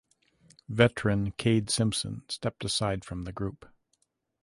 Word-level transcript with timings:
Veteran 0.67 1.31
Kade 1.33 1.69
Simpson 1.69 2.23
stepped 2.27 2.65
aside 2.65 3.05
from 3.05 3.25
the 3.25 3.31
group. 3.31 3.69